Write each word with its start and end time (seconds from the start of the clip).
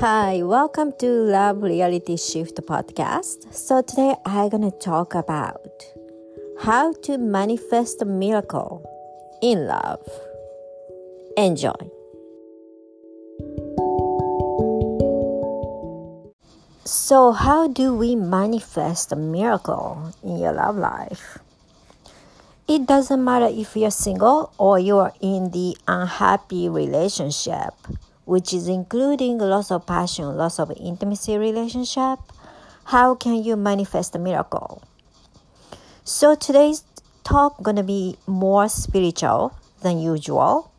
Hi, 0.00 0.44
welcome 0.44 0.92
to 1.00 1.08
Love 1.08 1.60
Reality 1.60 2.16
Shift 2.16 2.54
podcast. 2.62 3.52
So 3.52 3.82
today 3.82 4.14
I'm 4.24 4.48
going 4.48 4.62
to 4.62 4.78
talk 4.78 5.16
about 5.16 5.66
how 6.60 6.92
to 7.02 7.18
manifest 7.18 8.00
a 8.00 8.04
miracle 8.04 8.86
in 9.42 9.66
love. 9.66 9.98
Enjoy. 11.36 11.74
So, 16.84 17.32
how 17.32 17.66
do 17.66 17.92
we 17.92 18.14
manifest 18.14 19.10
a 19.10 19.16
miracle 19.16 20.14
in 20.22 20.38
your 20.38 20.52
love 20.52 20.76
life? 20.76 21.38
It 22.68 22.86
doesn't 22.86 23.24
matter 23.24 23.48
if 23.50 23.74
you're 23.74 23.90
single 23.90 24.52
or 24.58 24.78
you're 24.78 25.12
in 25.20 25.50
the 25.50 25.76
unhappy 25.88 26.68
relationship 26.68 27.74
which 28.28 28.52
is 28.52 28.68
including 28.68 29.38
loss 29.38 29.70
of 29.70 29.86
passion, 29.86 30.36
loss 30.36 30.58
of 30.58 30.70
intimacy 30.76 31.38
relationship, 31.38 32.18
how 32.84 33.14
can 33.14 33.42
you 33.42 33.56
manifest 33.56 34.14
a 34.14 34.18
miracle? 34.18 34.82
So 36.04 36.34
today's 36.34 36.84
talk 37.24 37.62
gonna 37.62 37.82
be 37.82 38.18
more 38.26 38.68
spiritual 38.68 39.56
than 39.80 39.98
usual. 39.98 40.70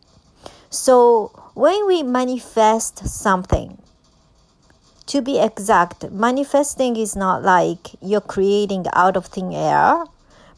So 0.70 1.32
when 1.56 1.88
we 1.88 2.04
manifest 2.04 3.08
something, 3.08 3.82
to 5.08 5.24
be 5.24 5.40
exact, 5.40 6.12
manifesting 6.12 6.98
is 6.98 7.16
not 7.16 7.42
like 7.42 7.96
you're 8.00 8.22
creating 8.22 8.86
out 8.94 9.18
of 9.18 9.26
thin 9.26 9.52
air 9.54 10.04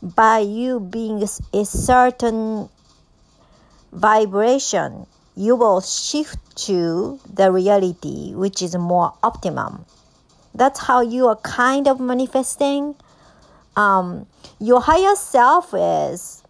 by 0.04 0.40
you 0.40 0.82
being 0.82 1.24
a 1.24 1.64
certain 1.64 2.68
vibration 3.94 5.08
you 5.36 5.56
will 5.56 5.82
shift 5.82 6.38
to 6.56 7.20
the 7.32 7.52
reality 7.52 8.34
which 8.34 8.62
is 8.62 8.76
more 8.76 9.14
optimum. 9.24 9.86
That's 10.54 10.80
how 10.80 11.02
you 11.02 11.28
are 11.28 11.38
kind 11.38 11.88
of 11.88 12.00
manifesting. 12.00 12.96
Um, 13.76 14.28
your 14.60 14.82
higher 14.82 15.16
self 15.16 15.74
is 15.74 16.44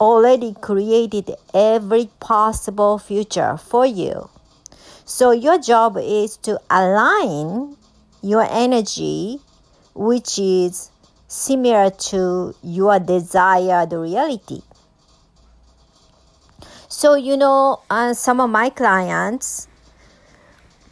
already 0.00 0.54
created 0.60 1.30
every 1.52 2.10
possible 2.20 2.98
future 2.98 3.56
for 3.56 3.84
you. 3.86 4.28
So 5.04 5.32
your 5.32 5.58
job 5.58 5.98
is 6.00 6.36
to 6.38 6.60
align 6.70 7.76
your 8.22 8.46
energy, 8.48 9.40
which 9.94 10.38
is 10.38 10.90
similar 11.28 11.90
to 11.90 12.54
your 12.62 12.98
desired 12.98 13.92
reality. 13.92 14.62
So, 16.96 17.16
you 17.16 17.36
know, 17.36 17.80
uh, 17.90 18.14
some 18.14 18.40
of 18.40 18.50
my 18.50 18.70
clients 18.70 19.66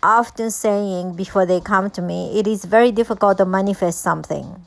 often 0.02 0.50
saying 0.50 1.14
before 1.14 1.46
they 1.46 1.60
come 1.60 1.90
to 1.90 2.02
me, 2.02 2.40
it 2.40 2.48
is 2.48 2.64
very 2.64 2.90
difficult 2.90 3.38
to 3.38 3.46
manifest 3.46 4.00
something. 4.00 4.66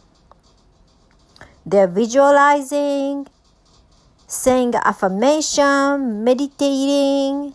They're 1.66 1.92
visualizing, 1.92 3.28
saying 4.28 4.76
affirmation, 4.76 6.24
meditating. 6.24 7.54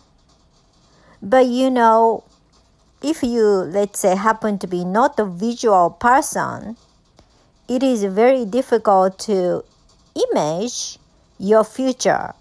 But 1.19 1.47
you 1.47 1.71
know, 1.71 2.23
if 3.01 3.23
you, 3.23 3.43
let's 3.43 3.99
say, 3.99 4.15
happen 4.15 4.59
to 4.59 4.67
be 4.67 4.85
not 4.85 5.19
a 5.19 5.25
visual 5.25 5.89
person, 5.89 6.77
it 7.67 7.81
is 7.81 8.03
very 8.03 8.45
difficult 8.45 9.17
to 9.25 9.65
image 10.13 10.99
your 11.39 11.63
future 11.63 12.35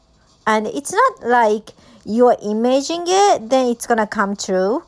and 0.51 0.67
it's 0.67 0.93
not 0.93 1.23
like 1.23 1.71
you're 2.05 2.37
imagining 2.43 3.05
it 3.07 3.51
then 3.51 3.67
it's 3.67 3.87
gonna 3.87 4.07
come 4.07 4.35
true. 4.35 4.83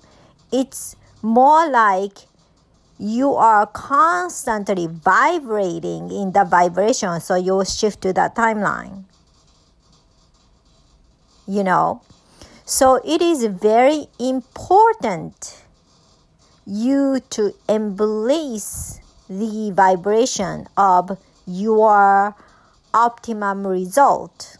It's 0.50 0.96
more 1.22 1.70
like 1.70 2.26
you 2.98 3.34
are 3.34 3.66
constantly 3.66 4.88
vibrating 4.88 6.10
in 6.10 6.32
the 6.32 6.44
vibration 6.44 7.20
so 7.20 7.36
you 7.36 7.64
shift 7.64 8.00
to 8.02 8.12
that 8.14 8.34
timeline. 8.34 9.04
You 11.46 11.62
know? 11.62 12.02
So 12.64 12.96
it 13.04 13.22
is 13.22 13.44
very 13.44 14.08
important 14.18 15.62
you 16.66 17.20
to 17.30 17.54
embrace 17.68 18.98
the 19.28 19.70
vibration 19.70 20.66
of 20.76 21.18
your 21.46 22.34
optimum 22.92 23.64
result 23.64 24.58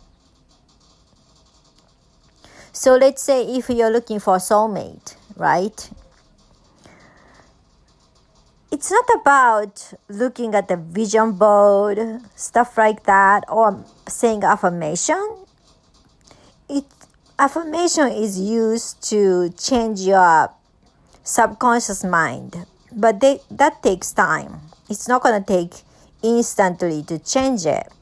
so 2.73 2.97
let's 2.97 3.23
say 3.23 3.45
if 3.45 3.69
you're 3.69 3.91
looking 3.91 4.19
for 4.19 4.37
a 4.37 4.39
soulmate, 4.39 5.15
right? 5.37 5.91
It's 8.71 8.91
not 8.91 9.05
about 9.21 9.93
looking 10.09 10.55
at 10.55 10.69
the 10.69 10.77
vision 10.77 11.33
board, 11.33 11.99
stuff 12.35 12.79
like 12.79 13.05
that, 13.05 13.45
or 13.49 13.85
saying 14.09 14.45
affirmation. 14.45 15.45
It 16.71 16.87
affirmation 17.39 18.09
is 18.09 18.41
used 18.41 19.03
to 19.11 19.51
change 19.51 20.01
your 20.01 20.49
subconscious 21.23 22.03
mind, 22.03 22.65
but 22.91 23.21
they, 23.21 23.41
that 23.51 23.83
takes 23.83 24.13
time. 24.13 24.61
It's 24.89 25.07
not 25.07 25.23
gonna 25.23 25.45
take 25.45 25.83
instantly 26.23 27.03
to 27.05 27.19
change 27.19 27.67
it 27.67 27.93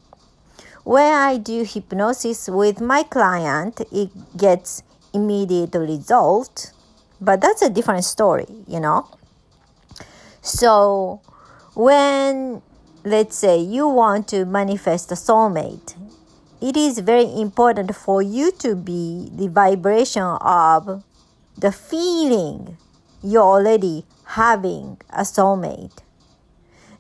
when 0.84 1.12
I 1.12 1.36
do 1.36 1.64
hypnosis 1.64 2.48
with 2.48 2.80
my 2.80 3.02
client, 3.02 3.80
it 3.92 4.10
gets 4.36 4.82
immediate 5.12 5.74
result, 5.74 6.72
but 7.20 7.40
that's 7.40 7.62
a 7.62 7.70
different 7.70 8.04
story, 8.04 8.46
you 8.66 8.80
know. 8.80 9.08
So 10.42 11.20
when 11.74 12.62
let's 13.04 13.36
say 13.36 13.58
you 13.58 13.88
want 13.88 14.28
to 14.28 14.44
manifest 14.44 15.10
a 15.12 15.14
soulmate, 15.14 15.96
it 16.60 16.76
is 16.76 16.98
very 16.98 17.40
important 17.40 17.94
for 17.94 18.20
you 18.20 18.52
to 18.52 18.74
be 18.74 19.30
the 19.34 19.48
vibration 19.48 20.22
of 20.22 21.02
the 21.56 21.72
feeling 21.72 22.76
you're 23.22 23.42
already 23.42 24.04
having 24.24 24.98
a 25.10 25.22
soulmate. 25.22 25.98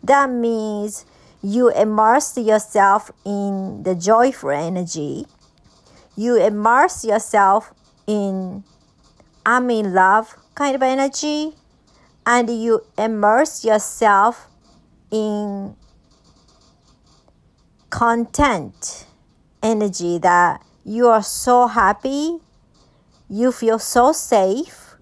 That 0.02 0.30
means 0.30 1.04
you 1.42 1.70
immerse 1.70 2.36
yourself 2.36 3.10
in 3.24 3.82
the 3.82 3.94
joyful 3.94 4.50
energy. 4.50 5.26
You 6.16 6.36
immerse 6.36 7.04
yourself 7.04 7.72
in 8.06 8.64
I'm 9.46 9.70
in 9.70 9.94
love 9.94 10.36
kind 10.54 10.74
of 10.74 10.82
energy. 10.82 11.54
And 12.26 12.50
you 12.50 12.84
immerse 12.98 13.64
yourself 13.64 14.46
in 15.10 15.74
content 17.88 19.06
energy 19.62 20.18
that 20.18 20.62
you 20.84 21.08
are 21.08 21.22
so 21.22 21.66
happy, 21.66 22.38
you 23.28 23.50
feel 23.50 23.78
so 23.78 24.12
safe, 24.12 24.96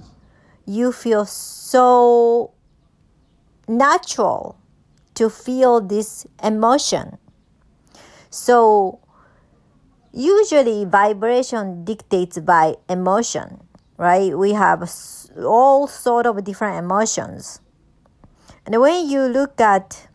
you 0.64 0.92
feel 0.92 1.26
so 1.26 2.52
natural 3.66 4.56
to 5.18 5.28
feel 5.28 5.80
this 5.80 6.26
emotion. 6.44 7.18
So, 8.30 9.00
usually 10.12 10.84
vibration 10.84 11.84
dictates 11.84 12.38
by 12.38 12.76
emotion, 12.88 13.66
right? 13.96 14.38
We 14.38 14.52
have 14.52 14.88
all 15.42 15.88
sort 15.88 16.24
of 16.26 16.44
different 16.44 16.78
emotions. 16.78 17.60
And 18.64 18.80
when 18.80 19.10
you 19.10 19.22
look 19.22 19.60
at 19.60 20.06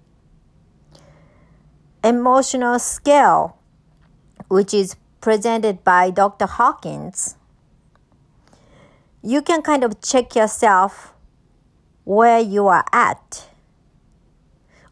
emotional 2.01 2.79
scale, 2.79 3.57
which 4.47 4.73
is 4.73 4.95
presented 5.19 5.83
by 5.83 6.11
Dr. 6.11 6.45
Hawkins, 6.45 7.35
you 9.21 9.41
can 9.41 9.61
kind 9.63 9.83
of 9.83 9.99
check 9.99 10.33
yourself 10.33 11.13
where 12.05 12.39
you 12.39 12.67
are 12.67 12.85
at 12.93 13.49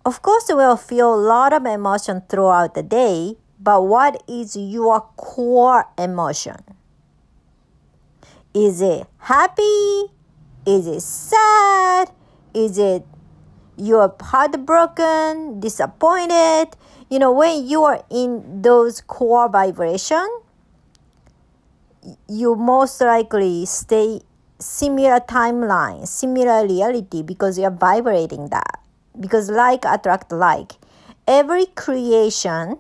of 0.06 0.22
course, 0.22 0.50
will 0.50 0.78
feel 0.78 1.14
a 1.14 1.22
lot 1.22 1.54
of 1.54 1.66
emotion 1.66 2.24
throughout 2.28 2.74
the 2.74 2.84
day, 2.84 3.36
but 3.60 3.86
what 3.86 4.24
is 4.28 4.56
your 4.56 5.02
core 5.16 5.86
emotion? 5.98 6.58
Is 8.54 8.82
it 8.82 9.08
happy? 9.20 10.12
Is 10.66 10.88
it 10.88 11.02
sad? 11.02 12.12
Is 12.54 12.78
it 12.78 13.06
you're 13.78 14.14
heartbroken, 14.20 15.60
disappointed? 15.60 16.70
You 17.10 17.20
know, 17.20 17.32
when 17.32 17.68
you 17.68 17.84
are 17.84 18.04
in 18.10 18.62
those 18.62 19.02
core 19.02 19.50
vibration, 19.50 20.28
you 22.28 22.56
most 22.56 23.00
likely 23.02 23.66
stay 23.66 24.22
similar 24.60 25.20
timeline, 25.20 26.08
similar 26.08 26.66
reality 26.66 27.22
because 27.22 27.58
you're 27.60 27.72
vibrating 27.72 28.50
that 28.50 28.81
because 29.20 29.50
like 29.50 29.86
attract 29.86 30.32
like. 30.32 30.74
Every 31.28 31.66
creation 31.68 32.80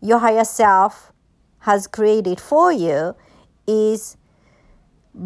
your 0.00 0.18
higher 0.18 0.44
self 0.44 1.12
has 1.60 1.86
created 1.86 2.40
for 2.40 2.72
you 2.72 3.14
is 3.66 4.16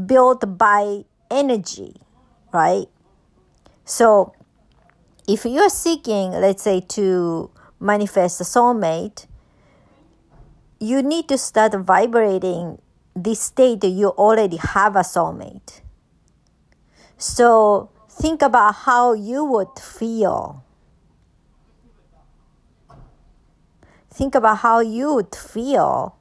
built 0.06 0.58
by 0.58 1.05
energy, 1.31 1.96
right? 2.52 2.87
So 3.84 4.34
if 5.29 5.44
you're 5.44 5.69
seeking, 5.69 6.32
let's 6.32 6.62
say, 6.62 6.81
to 6.81 7.50
manifest 7.78 8.40
a 8.40 8.44
soulmate, 8.44 9.26
you 10.81 11.02
need 11.02 11.28
to 11.28 11.38
start 11.38 11.75
vibrating 11.75 12.81
this 13.14 13.40
state 13.40 13.81
that 13.82 13.88
you 13.88 14.08
already 14.08 14.56
have 14.56 14.96
a 14.96 15.00
soulmate. 15.00 15.81
So 17.19 17.90
think 18.22 18.40
about 18.40 18.86
how 18.86 19.12
you 19.14 19.42
would 19.42 19.74
feel. 19.82 20.62
Think 24.14 24.36
about 24.36 24.58
how 24.58 24.78
you 24.78 25.14
would 25.14 25.34
feel 25.34 26.14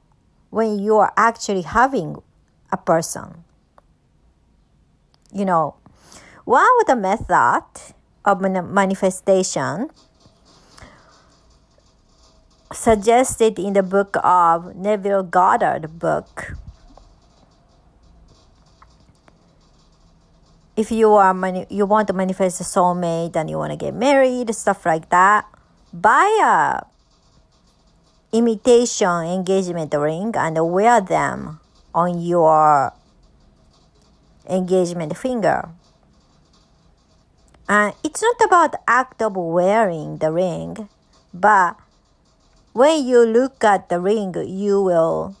when 0.50 0.80
you 0.82 0.98
are 0.98 1.12
actually 1.16 1.62
having 1.62 2.18
a 2.72 2.76
person. 2.76 3.44
You 5.30 5.44
know, 5.44 5.76
one 6.44 6.66
of 6.80 6.90
the 6.90 6.96
method 6.96 7.94
of 8.24 8.40
manifestation 8.42 9.94
suggested 12.72 13.60
in 13.60 13.74
the 13.74 13.82
book 13.84 14.16
of 14.24 14.74
Neville 14.74 15.22
Goddard 15.22 16.00
book. 16.00 16.58
If 20.76 20.90
you 20.90 21.12
are 21.12 21.34
mani- 21.34 21.66
you 21.68 21.84
want 21.84 22.08
to 22.08 22.14
manifest 22.14 22.60
a 22.60 22.64
soulmate 22.64 23.36
and 23.36 23.50
you 23.50 23.58
want 23.58 23.72
to 23.72 23.76
get 23.76 23.94
married, 23.94 24.54
stuff 24.54 24.86
like 24.86 25.10
that, 25.10 25.44
buy 25.92 26.28
a 26.40 26.86
imitation 28.32 29.28
engagement 29.28 29.92
ring 29.92 30.32
and 30.34 30.56
wear 30.72 31.00
them 31.00 31.60
on 31.94 32.20
your 32.20 32.92
engagement 34.48 35.16
finger. 35.16 35.68
And 37.68 37.94
it's 38.02 38.22
not 38.22 38.40
about 38.40 38.74
act 38.88 39.22
of 39.22 39.36
wearing 39.36 40.18
the 40.18 40.32
ring, 40.32 40.88
but 41.32 41.76
when 42.72 43.04
you 43.06 43.24
look 43.24 43.62
at 43.62 43.88
the 43.88 44.00
ring, 44.00 44.34
you 44.48 44.82
will 44.82 45.36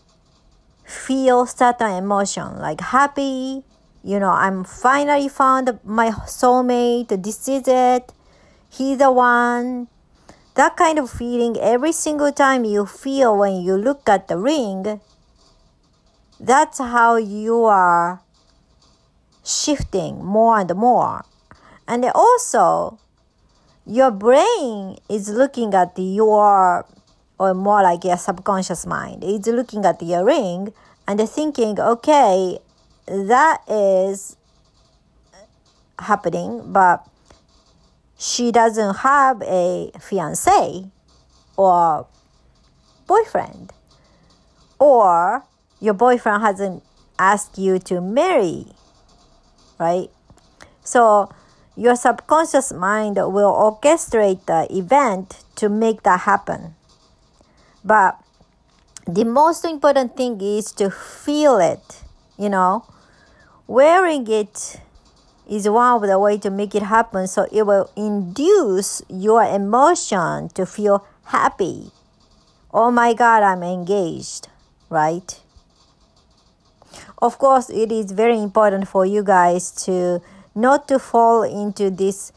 feel 0.84 1.46
certain 1.46 1.92
emotion 1.92 2.58
like 2.58 2.80
happy, 2.80 3.64
you 4.02 4.18
know, 4.18 4.30
I'm 4.30 4.64
finally 4.64 5.28
found 5.28 5.78
my 5.84 6.10
soulmate, 6.10 7.22
this 7.22 7.48
is 7.48 7.62
it, 7.66 8.12
he's 8.68 8.98
the 8.98 9.10
one. 9.10 9.88
That 10.54 10.76
kind 10.76 10.98
of 10.98 11.08
feeling 11.08 11.56
every 11.56 11.92
single 11.92 12.30
time 12.30 12.64
you 12.64 12.84
feel 12.84 13.38
when 13.38 13.62
you 13.62 13.74
look 13.76 14.06
at 14.08 14.28
the 14.28 14.36
ring, 14.36 15.00
that's 16.38 16.78
how 16.78 17.16
you 17.16 17.64
are 17.64 18.20
shifting 19.44 20.22
more 20.22 20.58
and 20.58 20.74
more. 20.74 21.24
And 21.88 22.04
also, 22.14 22.98
your 23.86 24.10
brain 24.10 24.98
is 25.08 25.30
looking 25.30 25.74
at 25.74 25.92
your 25.96 26.84
or 27.38 27.54
more 27.54 27.82
like 27.82 28.04
your 28.04 28.16
subconscious 28.16 28.86
mind 28.86 29.24
is 29.24 29.46
looking 29.48 29.84
at 29.84 30.00
your 30.02 30.24
ring 30.24 30.72
and 31.08 31.18
thinking, 31.28 31.80
okay, 31.80 32.58
that 33.12 33.60
is 33.68 34.36
happening, 35.98 36.72
but 36.72 37.06
she 38.18 38.50
doesn't 38.50 38.96
have 38.98 39.42
a 39.42 39.90
fiance 40.00 40.86
or 41.56 42.06
boyfriend, 43.06 43.72
or 44.78 45.44
your 45.80 45.94
boyfriend 45.94 46.42
hasn't 46.42 46.82
asked 47.18 47.58
you 47.58 47.78
to 47.78 48.00
marry, 48.00 48.66
right? 49.78 50.08
So 50.82 51.30
your 51.76 51.96
subconscious 51.96 52.72
mind 52.72 53.16
will 53.16 53.52
orchestrate 53.52 54.46
the 54.46 54.66
event 54.70 55.44
to 55.56 55.68
make 55.68 56.02
that 56.04 56.20
happen. 56.20 56.74
But 57.84 58.18
the 59.06 59.24
most 59.24 59.64
important 59.64 60.16
thing 60.16 60.40
is 60.40 60.72
to 60.72 60.90
feel 60.90 61.58
it, 61.58 62.02
you 62.38 62.48
know. 62.48 62.84
Wearing 63.66 64.26
it 64.28 64.80
is 65.48 65.68
one 65.68 65.96
of 65.96 66.08
the 66.08 66.18
way 66.18 66.38
to 66.38 66.50
make 66.50 66.74
it 66.74 66.82
happen 66.82 67.26
so 67.26 67.46
it 67.50 67.64
will 67.66 67.90
induce 67.96 69.02
your 69.08 69.42
emotion 69.42 70.48
to 70.50 70.66
feel 70.66 71.06
happy. 71.26 71.90
Oh 72.72 72.90
my 72.90 73.14
god, 73.14 73.42
I'm 73.42 73.62
engaged, 73.62 74.48
right? 74.88 75.40
Of 77.20 77.38
course, 77.38 77.70
it 77.70 77.92
is 77.92 78.12
very 78.12 78.38
important 78.38 78.88
for 78.88 79.06
you 79.06 79.22
guys 79.22 79.70
to 79.86 80.20
not 80.54 80.88
to 80.88 80.98
fall 80.98 81.42
into 81.42 81.90
this 81.90 82.32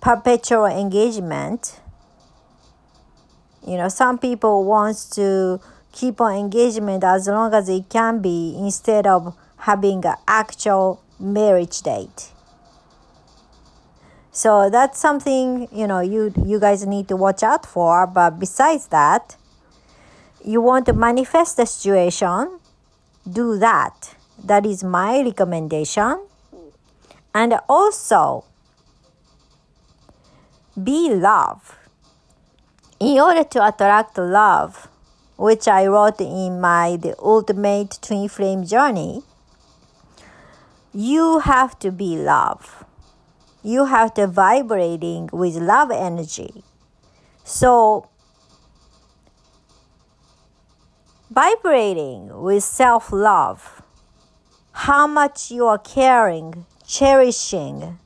perpetual 0.00 0.66
engagement 0.66 1.80
you 3.66 3.76
know, 3.76 3.88
some 3.88 4.18
people 4.18 4.64
wants 4.64 5.08
to 5.10 5.60
keep 5.92 6.20
on 6.20 6.34
engagement 6.34 7.04
as 7.04 7.28
long 7.28 7.54
as 7.54 7.68
it 7.68 7.88
can 7.88 8.20
be 8.20 8.54
instead 8.58 9.06
of 9.06 9.36
having 9.62 10.04
an 10.04 10.16
actual 10.26 11.00
marriage 11.18 11.82
date. 11.82 12.32
So 14.32 14.70
that's 14.70 14.98
something, 14.98 15.68
you 15.70 15.86
know, 15.86 16.00
you 16.00 16.32
you 16.44 16.58
guys 16.58 16.86
need 16.86 17.06
to 17.08 17.16
watch 17.16 17.42
out 17.42 17.66
for, 17.66 18.06
but 18.06 18.38
besides 18.38 18.88
that, 18.88 19.36
you 20.44 20.60
want 20.60 20.86
to 20.86 20.92
manifest 20.92 21.56
the 21.58 21.66
situation, 21.66 22.58
do 23.30 23.58
that. 23.58 24.16
That 24.42 24.66
is 24.66 24.82
my 24.82 25.20
recommendation. 25.22 26.26
And 27.34 27.54
also 27.68 28.44
be 30.82 31.14
love 31.14 31.78
in 32.98 33.18
order 33.20 33.44
to 33.44 33.66
attract 33.66 34.18
love, 34.18 34.88
which 35.36 35.68
I 35.68 35.86
wrote 35.86 36.20
in 36.20 36.60
my 36.60 36.96
The 36.96 37.14
Ultimate 37.18 37.98
Twin 38.00 38.28
Flame 38.28 38.64
Journey, 38.64 39.22
you 40.94 41.40
have 41.40 41.78
to 41.80 41.90
be 41.90 42.16
love. 42.16 42.84
You 43.62 43.86
have 43.86 44.14
to 44.14 44.26
vibrating 44.26 45.28
with 45.32 45.56
love 45.56 45.90
energy. 45.90 46.64
So 47.44 48.08
vibrating 51.30 52.42
with 52.42 52.64
self-love, 52.64 53.82
how 54.72 55.06
much 55.06 55.50
you 55.50 55.66
are 55.66 55.78
caring, 55.78 56.66
cherishing, 56.86 57.98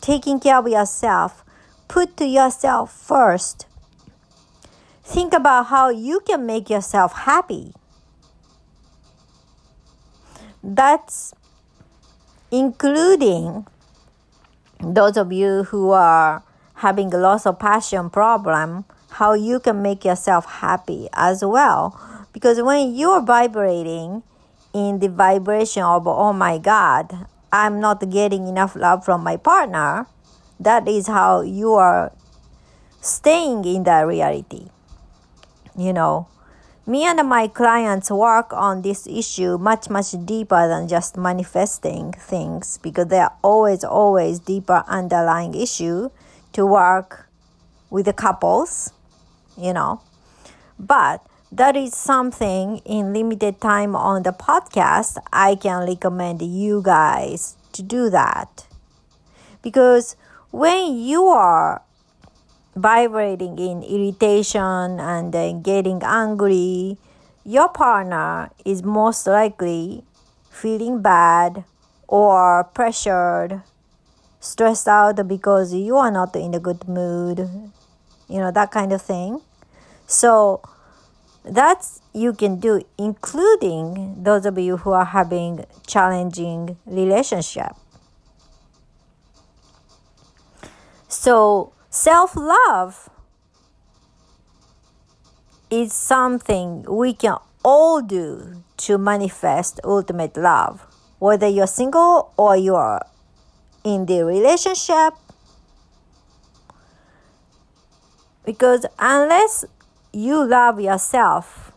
taking 0.00 0.38
care 0.40 0.58
of 0.58 0.68
yourself, 0.68 1.44
put 1.88 2.16
to 2.18 2.26
yourself 2.26 2.92
first 2.92 3.66
Think 5.10 5.34
about 5.34 5.66
how 5.66 5.88
you 5.88 6.20
can 6.20 6.46
make 6.46 6.70
yourself 6.70 7.12
happy. 7.26 7.72
That's 10.62 11.34
including 12.50 13.66
those 14.80 15.16
of 15.16 15.32
you 15.32 15.64
who 15.64 15.90
are 15.90 16.42
having 16.74 17.12
a 17.12 17.18
loss 17.18 17.46
of 17.46 17.58
passion 17.58 18.10
problem, 18.10 18.84
how 19.10 19.34
you 19.34 19.60
can 19.60 19.82
make 19.82 20.04
yourself 20.04 20.46
happy 20.46 21.08
as 21.12 21.44
well. 21.44 21.98
Because 22.32 22.62
when 22.62 22.94
you're 22.94 23.20
vibrating 23.20 24.22
in 24.72 25.00
the 25.00 25.08
vibration 25.08 25.82
of, 25.82 26.06
oh 26.06 26.32
my 26.32 26.58
God, 26.58 27.26
I'm 27.52 27.80
not 27.80 28.08
getting 28.10 28.46
enough 28.46 28.76
love 28.76 29.04
from 29.04 29.22
my 29.22 29.36
partner, 29.36 30.06
that 30.58 30.86
is 30.88 31.08
how 31.08 31.42
you 31.42 31.74
are 31.74 32.12
staying 33.00 33.64
in 33.64 33.82
that 33.84 34.02
reality 34.02 34.68
you 35.76 35.92
know 35.92 36.28
me 36.90 37.04
and 37.04 37.22
my 37.28 37.46
clients 37.46 38.10
work 38.10 38.52
on 38.52 38.82
this 38.82 39.06
issue 39.06 39.56
much 39.56 39.88
much 39.88 40.10
deeper 40.24 40.66
than 40.66 40.88
just 40.88 41.16
manifesting 41.16 42.12
things 42.12 42.78
because 42.82 43.06
there 43.06 43.22
are 43.22 43.36
always 43.42 43.84
always 43.84 44.40
deeper 44.40 44.82
underlying 44.88 45.54
issue 45.54 46.10
to 46.52 46.66
work 46.66 47.30
with 47.90 48.06
the 48.06 48.12
couples 48.12 48.92
you 49.56 49.72
know. 49.72 50.00
But 50.80 51.22
that 51.52 51.76
is 51.76 51.94
something 51.94 52.78
in 52.78 53.12
limited 53.12 53.60
time 53.60 53.94
on 53.94 54.22
the 54.22 54.32
podcast 54.32 55.18
i 55.32 55.54
can 55.54 55.86
recommend 55.86 56.42
you 56.42 56.82
guys 56.82 57.56
to 57.72 57.82
do 57.82 58.10
that. 58.10 58.66
Because 59.62 60.16
when 60.50 60.98
you 60.98 61.26
are 61.26 61.82
vibrating 62.80 63.58
in 63.58 63.82
irritation 63.82 65.00
and 65.00 65.34
uh, 65.34 65.52
getting 65.52 66.02
angry, 66.02 66.96
your 67.44 67.68
partner 67.68 68.50
is 68.64 68.82
most 68.82 69.26
likely 69.26 70.04
feeling 70.50 71.00
bad 71.02 71.64
or 72.08 72.64
pressured, 72.64 73.62
stressed 74.40 74.88
out 74.88 75.26
because 75.28 75.72
you 75.74 75.96
are 75.96 76.10
not 76.10 76.34
in 76.36 76.54
a 76.54 76.60
good 76.60 76.88
mood, 76.88 77.38
you 78.28 78.38
know, 78.38 78.50
that 78.50 78.70
kind 78.70 78.92
of 78.92 79.00
thing. 79.00 79.40
So 80.06 80.62
that's 81.44 82.02
you 82.12 82.32
can 82.32 82.60
do 82.60 82.82
including 82.98 84.22
those 84.22 84.44
of 84.44 84.58
you 84.58 84.76
who 84.78 84.92
are 84.92 85.06
having 85.06 85.64
challenging 85.86 86.76
relationship 86.84 87.72
so 91.08 91.72
self 91.90 92.36
love 92.36 93.10
is 95.70 95.92
something 95.92 96.84
we 96.88 97.12
can 97.12 97.36
all 97.64 98.00
do 98.00 98.62
to 98.76 98.96
manifest 98.96 99.80
ultimate 99.84 100.36
love, 100.36 100.86
whether 101.18 101.46
you're 101.46 101.66
single 101.66 102.32
or 102.36 102.56
you're 102.56 103.00
in 103.84 104.06
the 104.06 104.24
relationship. 104.24 105.14
Because 108.44 108.86
unless 108.98 109.64
you 110.12 110.44
love 110.44 110.80
yourself 110.80 111.72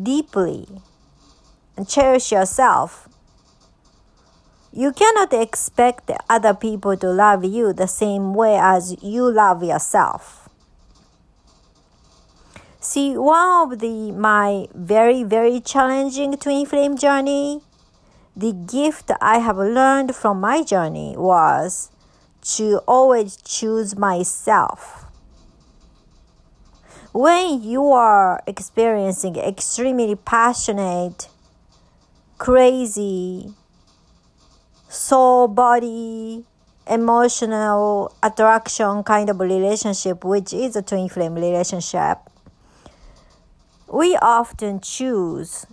deeply 0.00 0.68
and 1.76 1.88
cherish 1.88 2.30
yourself, 2.30 3.08
you 4.76 4.90
cannot 4.90 5.32
expect 5.32 6.10
other 6.28 6.52
people 6.52 6.96
to 6.96 7.06
love 7.06 7.44
you 7.44 7.72
the 7.72 7.86
same 7.86 8.34
way 8.34 8.56
as 8.58 9.00
you 9.00 9.30
love 9.30 9.62
yourself. 9.62 10.48
See, 12.80 13.16
one 13.16 13.72
of 13.72 13.78
the 13.78 14.10
my 14.10 14.66
very 14.74 15.22
very 15.22 15.60
challenging 15.60 16.36
twin 16.36 16.66
flame 16.66 16.98
journey, 16.98 17.60
the 18.36 18.52
gift 18.52 19.12
I 19.20 19.38
have 19.38 19.58
learned 19.58 20.16
from 20.16 20.40
my 20.40 20.64
journey 20.64 21.14
was 21.16 21.90
to 22.56 22.78
always 22.88 23.36
choose 23.36 23.96
myself. 23.96 25.06
When 27.12 27.62
you 27.62 27.92
are 27.92 28.42
experiencing 28.44 29.36
extremely 29.36 30.16
passionate, 30.16 31.28
crazy, 32.38 33.54
soul 34.94 35.48
body 35.48 36.44
emotional 36.88 38.14
attraction 38.22 39.02
kind 39.02 39.30
of 39.30 39.40
relationship, 39.40 40.24
which 40.24 40.52
is 40.52 40.76
a 40.76 40.82
twin 40.82 41.08
flame 41.08 41.34
relationship, 41.34 42.18
we 43.90 44.16
often 44.16 44.80
choose 44.80 45.66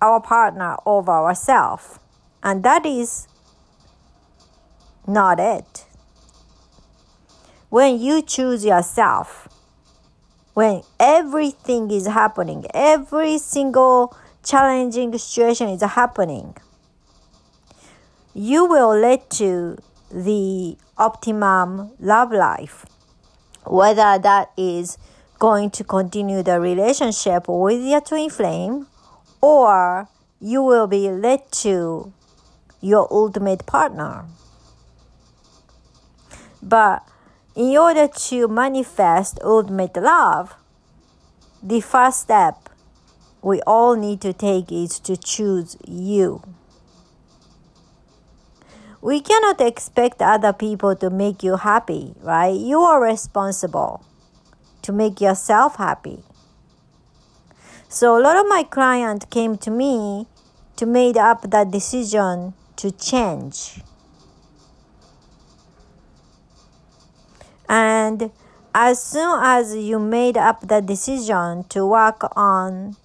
our 0.00 0.20
partner 0.20 0.76
over 0.84 1.10
ourselves, 1.10 1.98
and 2.42 2.62
that 2.62 2.84
is 2.86 3.28
not 5.06 5.38
it. 5.38 5.86
When 7.68 8.00
you 8.00 8.22
choose 8.22 8.64
yourself, 8.64 9.48
when 10.54 10.82
everything 10.98 11.90
is 11.90 12.06
happening, 12.06 12.64
every 12.72 13.38
single 13.38 14.16
challenging 14.44 15.16
situation 15.18 15.68
is 15.68 15.82
happening, 15.82 16.56
you 18.36 18.66
will 18.66 18.94
lead 18.94 19.30
to 19.30 19.78
the 20.10 20.76
optimum 20.98 21.90
love 21.98 22.30
life. 22.30 22.84
Whether 23.64 24.18
that 24.18 24.50
is 24.58 24.98
going 25.38 25.70
to 25.70 25.84
continue 25.84 26.42
the 26.42 26.60
relationship 26.60 27.48
with 27.48 27.82
your 27.82 28.02
twin 28.02 28.28
flame 28.28 28.88
or 29.40 30.08
you 30.38 30.62
will 30.62 30.86
be 30.86 31.08
led 31.10 31.50
to 31.64 32.12
your 32.82 33.08
ultimate 33.10 33.64
partner. 33.64 34.26
But 36.62 37.08
in 37.54 37.74
order 37.78 38.06
to 38.06 38.48
manifest 38.48 39.38
ultimate 39.42 39.96
love, 39.96 40.54
the 41.62 41.80
first 41.80 42.20
step 42.20 42.68
we 43.40 43.62
all 43.62 43.96
need 43.96 44.20
to 44.20 44.34
take 44.34 44.70
is 44.70 44.98
to 45.00 45.16
choose 45.16 45.78
you. 45.86 46.42
We 49.00 49.20
cannot 49.20 49.60
expect 49.60 50.20
other 50.20 50.52
people 50.52 50.96
to 50.96 51.10
make 51.10 51.42
you 51.42 51.56
happy, 51.56 52.14
right? 52.20 52.54
You 52.54 52.80
are 52.80 53.02
responsible 53.02 54.04
to 54.82 54.92
make 54.92 55.20
yourself 55.20 55.76
happy. 55.76 56.22
So 57.88 58.18
a 58.18 58.20
lot 58.20 58.36
of 58.36 58.46
my 58.48 58.62
clients 58.62 59.26
came 59.26 59.56
to 59.58 59.70
me 59.70 60.26
to 60.76 60.86
make 60.86 61.16
up 61.16 61.50
that 61.50 61.70
decision 61.70 62.54
to 62.76 62.90
change. 62.90 63.80
And 67.68 68.30
as 68.74 69.02
soon 69.02 69.40
as 69.42 69.74
you 69.74 69.98
made 69.98 70.36
up 70.36 70.68
the 70.68 70.80
decision 70.80 71.64
to 71.70 71.86
work 71.86 72.22
on 72.36 72.96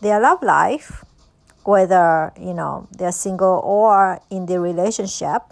their 0.00 0.20
love 0.20 0.42
life, 0.42 1.03
whether 1.64 2.32
you 2.38 2.54
know 2.54 2.86
they're 2.92 3.12
single 3.12 3.60
or 3.64 4.20
in 4.30 4.46
the 4.46 4.60
relationship 4.60 5.42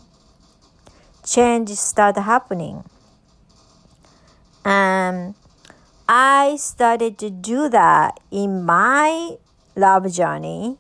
change 1.25 1.71
start 1.71 2.16
happening. 2.16 2.85
And 4.64 5.35
i 6.09 6.57
started 6.57 7.19
to 7.19 7.31
do 7.31 7.69
that 7.69 8.21
in 8.31 8.64
my 8.64 9.37
love 9.75 10.12
journey. 10.12 10.78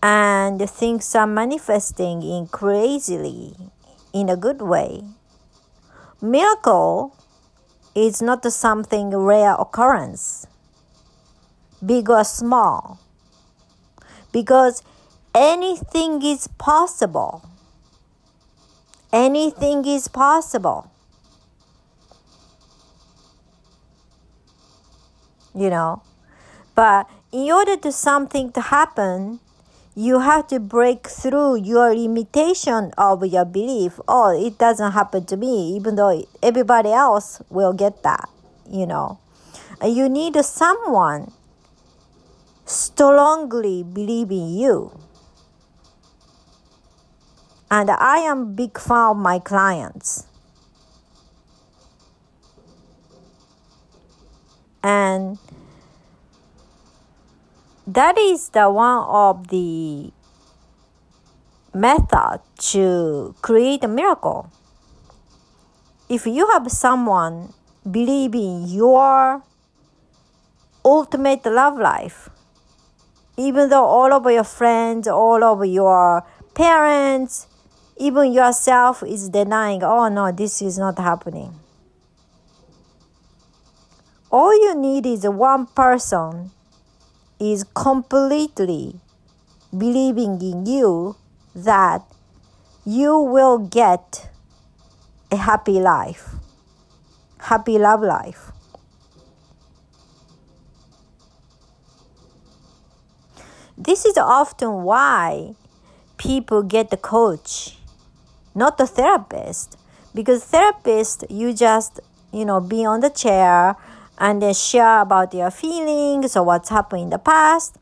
And 0.00 0.62
things 0.70 1.14
are 1.16 1.26
manifesting 1.26 2.22
in 2.22 2.46
crazily 2.46 3.56
in 4.12 4.28
a 4.28 4.36
good 4.36 4.62
way. 4.62 5.02
Miracle 6.22 7.16
is 7.94 8.22
not 8.22 8.44
something 8.52 9.10
rare 9.10 9.54
occurrence 9.58 10.46
big 11.84 12.10
or 12.10 12.24
small 12.24 12.98
because 14.32 14.82
anything 15.34 16.22
is 16.22 16.48
possible. 16.58 17.48
Anything 19.12 19.84
is 19.86 20.08
possible. 20.08 20.90
You 25.54 25.70
know, 25.70 26.02
but 26.74 27.10
in 27.32 27.50
order 27.50 27.76
to 27.76 27.90
something 27.90 28.52
to 28.52 28.60
happen, 28.60 29.40
you 29.96 30.20
have 30.20 30.46
to 30.46 30.60
break 30.60 31.08
through 31.08 31.56
your 31.56 31.92
limitation 31.92 32.92
of 32.96 33.26
your 33.26 33.44
belief. 33.44 33.98
Oh, 34.06 34.30
it 34.30 34.58
doesn't 34.58 34.92
happen 34.92 35.24
to 35.26 35.36
me, 35.36 35.74
even 35.74 35.96
though 35.96 36.22
everybody 36.40 36.92
else 36.92 37.42
will 37.50 37.72
get 37.72 38.04
that, 38.04 38.28
you 38.70 38.86
know. 38.86 39.18
You 39.82 40.08
need 40.08 40.36
someone 40.44 41.32
strongly 42.68 43.82
believe 43.82 44.30
in 44.30 44.52
you. 44.56 44.92
And 47.70 47.90
I 47.90 48.18
am 48.18 48.54
big 48.54 48.78
fan 48.78 49.10
of 49.10 49.16
my 49.16 49.38
clients. 49.38 50.26
And 54.82 55.38
that 57.86 58.16
is 58.18 58.50
the 58.50 58.70
one 58.70 59.04
of 59.08 59.48
the 59.48 60.12
method 61.74 62.40
to 62.72 63.34
create 63.40 63.82
a 63.84 63.88
miracle. 63.88 64.50
If 66.08 66.26
you 66.26 66.48
have 66.52 66.70
someone 66.70 67.52
believe 67.90 68.34
in 68.34 68.68
your 68.68 69.42
ultimate 70.84 71.44
love 71.44 71.78
life, 71.78 72.30
even 73.38 73.70
though 73.70 73.84
all 73.84 74.12
of 74.12 74.26
your 74.26 74.42
friends, 74.42 75.06
all 75.06 75.44
of 75.44 75.64
your 75.64 76.26
parents, 76.54 77.46
even 77.96 78.32
yourself 78.32 79.04
is 79.04 79.28
denying, 79.28 79.82
oh 79.84 80.08
no, 80.08 80.32
this 80.32 80.60
is 80.60 80.76
not 80.76 80.98
happening. 80.98 81.54
All 84.30 84.52
you 84.52 84.74
need 84.74 85.06
is 85.06 85.22
one 85.26 85.66
person 85.66 86.50
is 87.38 87.64
completely 87.74 88.98
believing 89.70 90.42
in 90.42 90.66
you 90.66 91.14
that 91.54 92.02
you 92.84 93.16
will 93.18 93.58
get 93.58 94.30
a 95.30 95.36
happy 95.36 95.78
life, 95.78 96.34
happy 97.38 97.78
love 97.78 98.02
life. 98.02 98.50
This 103.80 104.04
is 104.04 104.18
often 104.18 104.82
why 104.82 105.54
people 106.16 106.64
get 106.64 106.90
the 106.90 106.96
coach, 106.96 107.78
not 108.52 108.76
the 108.76 108.88
therapist. 108.88 109.78
Because 110.12 110.42
therapist, 110.42 111.24
you 111.30 111.52
just, 111.52 112.00
you 112.32 112.44
know, 112.44 112.60
be 112.60 112.84
on 112.84 112.98
the 113.00 113.08
chair 113.08 113.76
and 114.18 114.42
then 114.42 114.52
share 114.52 115.00
about 115.00 115.32
your 115.32 115.52
feelings 115.52 116.36
or 116.36 116.42
what's 116.42 116.70
happened 116.70 117.02
in 117.02 117.10
the 117.10 117.20
past. 117.20 117.76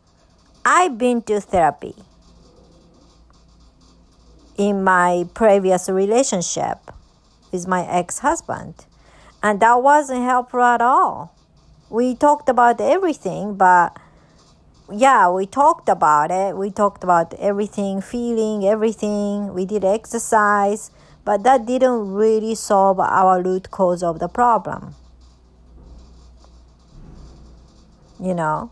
I've 0.67 0.99
been 0.99 1.23
to 1.23 1.41
therapy 1.41 1.95
in 4.59 4.85
my 4.85 5.26
previous 5.33 5.88
relationship 5.88 6.91
with 7.50 7.67
my 7.67 7.87
ex-husband 7.87 8.85
and 9.43 9.61
that 9.61 9.83
wasn't 9.83 10.25
helpful 10.25 10.62
at 10.62 10.83
all 10.83 11.33
we 11.88 12.15
talked 12.15 12.49
about 12.49 12.81
everything 12.81 13.55
but 13.55 13.97
yeah, 14.90 15.28
we 15.31 15.47
talked 15.47 15.88
about 15.88 16.31
it. 16.31 16.57
We 16.57 16.71
talked 16.71 17.02
about 17.02 17.35
everything, 17.35 18.00
feeling 18.00 18.64
everything. 18.64 19.52
We 19.52 19.64
did 19.64 19.85
exercise, 19.85 20.90
but 21.25 21.43
that 21.43 21.66
didn't 21.66 22.12
really 22.12 22.55
solve 22.55 23.00
our 23.00 23.43
root 23.43 23.71
cause 23.71 24.02
of 24.02 24.19
the 24.21 24.28
problem. 24.28 24.95
You 28.21 28.35
know? 28.35 28.71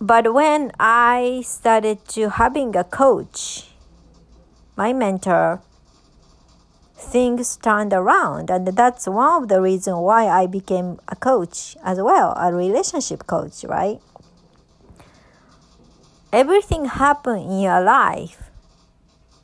But 0.00 0.34
when 0.34 0.70
I 0.78 1.42
started 1.46 2.06
to 2.08 2.28
having 2.28 2.76
a 2.76 2.84
coach, 2.84 3.70
my 4.76 4.92
mentor, 4.92 5.62
things 6.96 7.56
turned 7.56 7.92
around 7.92 8.50
and 8.50 8.66
that's 8.68 9.06
one 9.06 9.42
of 9.42 9.48
the 9.48 9.60
reasons 9.60 9.96
why 9.98 10.26
I 10.26 10.46
became 10.46 10.98
a 11.08 11.16
coach 11.16 11.76
as 11.84 12.00
well, 12.00 12.34
a 12.36 12.52
relationship 12.52 13.26
coach, 13.26 13.64
right? 13.64 14.00
Everything 16.32 16.86
happen 16.86 17.38
in 17.38 17.60
your 17.60 17.80
life 17.80 18.50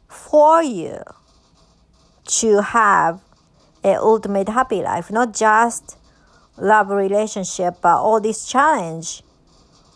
for 0.09 0.63
you 0.63 1.03
to 2.27 2.63
have 2.63 3.21
a 3.83 3.95
ultimate 3.95 4.49
happy 4.49 4.83
life, 4.83 5.11
not 5.11 5.35
just 5.35 5.97
love 6.57 6.91
relationship, 6.91 7.77
but 7.81 7.97
all 7.97 8.21
this 8.21 8.47
challenge 8.47 9.23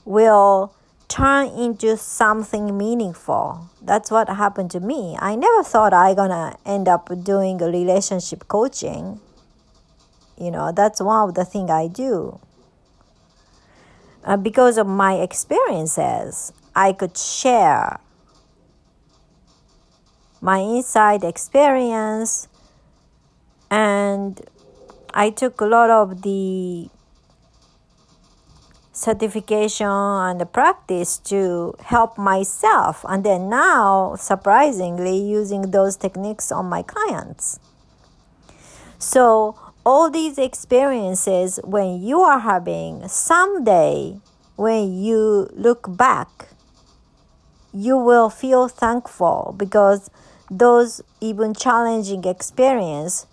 will 0.05 0.75
turn 1.15 1.47
into 1.47 1.97
something 1.97 2.77
meaningful. 2.77 3.71
That's 3.81 4.11
what 4.11 4.29
happened 4.29 4.73
to 4.73 4.81
me. 4.81 5.17
I 5.21 5.37
never 5.37 5.63
thought 5.63 5.95
I 5.95 6.13
gonna 6.13 6.59
end 6.67 6.89
up 6.89 7.09
doing 7.23 7.63
a 7.63 7.67
relationship 7.67 8.49
coaching. 8.49 9.21
You 10.37 10.51
know, 10.51 10.73
that's 10.73 11.01
one 11.01 11.29
of 11.29 11.37
the 11.37 11.45
thing 11.45 11.71
I 11.71 11.87
do. 11.87 12.41
Uh, 14.25 14.37
because 14.37 14.77
of 14.77 14.89
my 14.89 15.15
experiences, 15.15 16.53
I 16.75 16.93
could 16.93 17.17
share 17.17 18.01
my 20.41 20.59
inside 20.59 21.23
experience 21.23 22.49
and 23.71 24.41
I 25.15 25.31
took 25.31 25.61
a 25.61 25.67
lot 25.67 25.91
of 25.91 26.23
the 26.23 26.91
certification 28.95 29.87
and 29.87 30.41
the 30.41 30.47
practice 30.47 31.19
to 31.19 31.75
help 31.85 32.17
myself 32.17 33.05
and 33.09 33.25
then 33.25 33.49
now 33.49 34.15
surprisingly 34.17 35.19
using 35.19 35.73
those 35.73 35.97
techniques 35.97 36.53
on 36.53 36.67
my 36.67 36.83
clients. 36.83 37.59
So 38.99 39.59
all 39.85 40.11
these 40.11 40.39
experiences 40.39 41.59
when 41.65 42.01
you 42.01 42.21
are 42.21 42.39
having 42.39 43.07
someday 43.09 44.21
when 44.57 45.03
you 45.03 45.51
look 45.53 45.97
back 45.97 46.49
you 47.73 47.99
will 47.99 48.31
feel 48.31 48.69
thankful 48.69 49.55
because 49.59 50.09
those 50.49 51.03
even 51.21 51.53
challenging 51.53 52.25
experience 52.25 53.27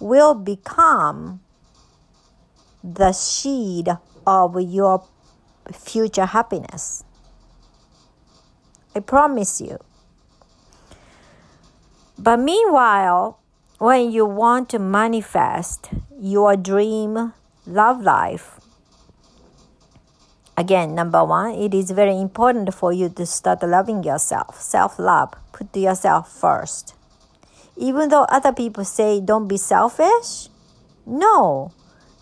will 0.00 0.34
become 0.34 1.40
the 2.82 3.12
seed 3.12 3.88
of 4.26 4.60
your 4.60 5.04
future 5.72 6.26
happiness. 6.26 7.04
I 8.94 9.00
promise 9.00 9.60
you. 9.60 9.78
But 12.18 12.38
meanwhile, 12.38 13.38
when 13.78 14.12
you 14.12 14.26
want 14.26 14.68
to 14.70 14.78
manifest 14.78 15.90
your 16.20 16.56
dream 16.56 17.32
love 17.66 18.02
life, 18.02 18.60
again, 20.56 20.94
number 20.94 21.24
one, 21.24 21.54
it 21.54 21.74
is 21.74 21.90
very 21.90 22.20
important 22.20 22.72
for 22.74 22.92
you 22.92 23.08
to 23.08 23.26
start 23.26 23.62
loving 23.62 24.04
yourself, 24.04 24.60
self 24.60 24.98
love, 24.98 25.34
put 25.52 25.74
yourself 25.74 26.30
first. 26.30 26.94
Even 27.76 28.10
though 28.10 28.24
other 28.28 28.52
people 28.52 28.84
say 28.84 29.20
don't 29.20 29.48
be 29.48 29.56
selfish, 29.56 30.48
no, 31.06 31.72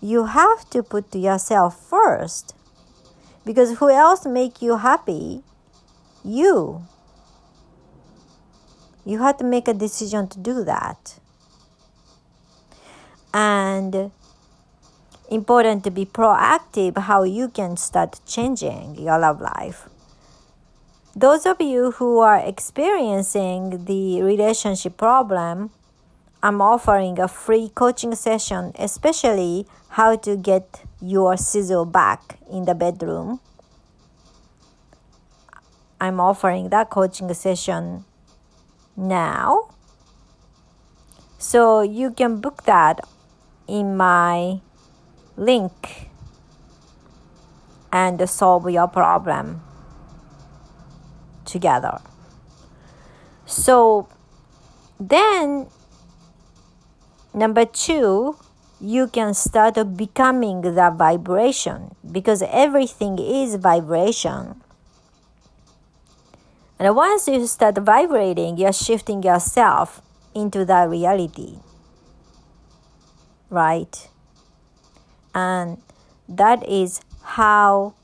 you 0.00 0.26
have 0.26 0.68
to 0.70 0.82
put 0.82 1.14
yourself 1.14 1.78
first. 1.78 2.54
Because 3.44 3.78
who 3.78 3.90
else 3.90 4.26
make 4.26 4.62
you 4.62 4.78
happy? 4.78 5.42
You. 6.24 6.86
You 9.04 9.18
have 9.18 9.38
to 9.38 9.44
make 9.44 9.68
a 9.68 9.74
decision 9.74 10.28
to 10.28 10.38
do 10.38 10.64
that. 10.64 11.18
And 13.32 14.10
important 15.30 15.84
to 15.84 15.90
be 15.90 16.04
proactive 16.04 16.98
how 16.98 17.22
you 17.22 17.48
can 17.48 17.76
start 17.76 18.20
changing 18.26 18.96
your 18.98 19.18
love 19.18 19.40
life. 19.40 19.88
Those 21.14 21.46
of 21.46 21.60
you 21.60 21.92
who 21.92 22.18
are 22.18 22.38
experiencing 22.38 23.84
the 23.84 24.22
relationship 24.22 24.96
problem 24.96 25.70
i'm 26.42 26.60
offering 26.60 27.18
a 27.18 27.28
free 27.28 27.70
coaching 27.74 28.14
session 28.14 28.72
especially 28.78 29.66
how 29.90 30.16
to 30.16 30.36
get 30.36 30.84
your 31.00 31.36
sizzle 31.36 31.84
back 31.84 32.38
in 32.50 32.64
the 32.64 32.74
bedroom. 32.74 33.40
I'm 36.00 36.20
offering 36.20 36.68
that 36.70 36.90
coaching 36.90 37.32
session 37.34 38.04
now. 38.96 39.70
So 41.38 41.80
you 41.82 42.10
can 42.10 42.40
book 42.40 42.64
that 42.64 43.00
in 43.66 43.96
my 43.96 44.60
link 45.36 46.10
and 47.92 48.28
solve 48.28 48.70
your 48.70 48.86
problem 48.86 49.62
together. 51.44 52.00
So 53.46 54.08
then, 55.00 55.66
number 57.34 57.64
two, 57.64 58.36
you 58.80 59.06
can 59.06 59.34
start 59.34 59.76
becoming 59.96 60.62
the 60.62 60.94
vibration 60.96 61.94
because 62.10 62.42
everything 62.42 63.18
is 63.18 63.56
vibration. 63.56 64.62
And 66.78 66.96
once 66.96 67.28
you 67.28 67.46
start 67.46 67.76
vibrating, 67.76 68.56
you're 68.56 68.72
shifting 68.72 69.22
yourself 69.22 70.00
into 70.34 70.64
that 70.64 70.88
reality. 70.88 71.58
Right? 73.50 74.08
And 75.34 75.76
that 76.26 76.66
is 76.66 77.02
how 77.22 77.94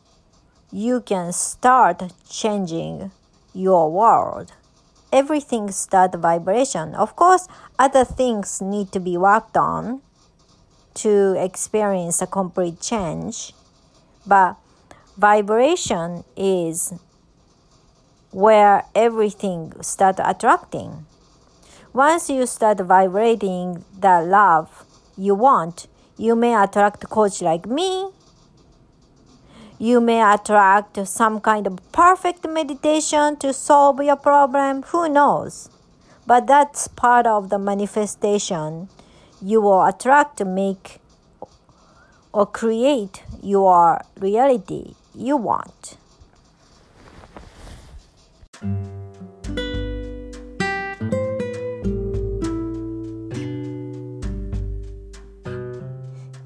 you 0.70 1.00
can 1.00 1.32
start 1.32 2.12
changing 2.28 3.12
your 3.54 3.90
world. 3.90 4.52
Everything 5.16 5.70
start 5.70 6.14
vibration. 6.14 6.94
Of 6.94 7.16
course, 7.16 7.48
other 7.79 8.05
things 8.05 8.61
need 8.61 8.92
to 8.92 9.00
be 9.00 9.16
worked 9.16 9.57
on 9.57 10.02
to 10.96 11.33
experience 11.42 12.20
a 12.20 12.26
complete 12.26 12.83
change, 12.83 13.55
but 14.26 14.57
vibration 15.16 16.22
is 16.37 16.92
where 18.31 18.85
everything 18.94 19.72
start 19.81 20.20
attracting. 20.22 21.07
Once 21.94 22.29
you 22.29 22.44
start 22.44 22.79
vibrating 22.81 23.87
the 23.98 24.20
love 24.20 24.85
you 25.16 25.35
want, 25.35 25.88
you 26.18 26.37
may 26.37 26.55
attract 26.55 27.09
coach 27.09 27.40
like 27.40 27.64
me. 27.64 28.11
You 29.78 30.00
may 30.00 30.22
attract 30.22 31.06
some 31.06 31.40
kind 31.40 31.66
of 31.66 31.78
perfect 31.92 32.48
meditation 32.48 33.36
to 33.36 33.52
solve 33.52 34.02
your 34.02 34.16
problem. 34.16 34.82
Who 34.84 35.08
knows? 35.08 35.68
But 36.26 36.46
that's 36.46 36.88
part 36.88 37.26
of 37.26 37.50
the 37.50 37.58
manifestation 37.58 38.88
you 39.42 39.60
will 39.60 39.84
attract, 39.84 40.44
make, 40.44 41.00
or 42.32 42.46
create 42.46 43.22
your 43.42 44.00
reality 44.18 44.94
you 45.14 45.36
want. 45.36 45.98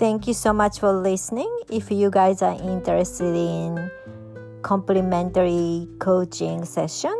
Thank 0.01 0.27
you 0.27 0.33
so 0.33 0.55
much 0.55 0.81
for 0.81 0.95
listening. 0.95 1.53
If 1.69 1.91
you 1.91 2.11
guys 2.11 2.41
are 2.41 2.57
interested 2.57 3.37
in 3.37 3.91
complimentary 4.63 5.87
coaching 5.99 6.65
session, 6.65 7.13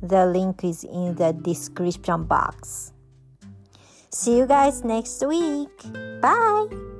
the 0.00 0.24
link 0.24 0.62
is 0.62 0.84
in 0.84 1.16
the 1.16 1.32
description 1.32 2.22
box. 2.22 2.92
See 4.10 4.38
you 4.38 4.46
guys 4.46 4.84
next 4.84 5.26
week. 5.26 5.74
Bye. 6.22 6.93